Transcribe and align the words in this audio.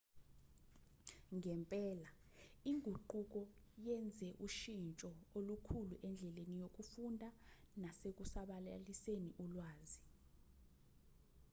ngempela 1.37 2.09
inguquko 2.71 3.41
yenze 3.85 4.27
ushintsho 4.47 5.09
olukhulu 5.37 5.95
endleni 6.07 6.55
yokufunda 6.63 7.27
nasekusabalaliseni 7.81 9.29
ulwazi 9.43 10.01